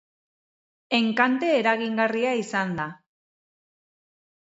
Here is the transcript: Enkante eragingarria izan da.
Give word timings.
Enkante 0.99 1.49
eragingarria 1.57 2.31
izan 2.39 2.73
da. 2.79 2.87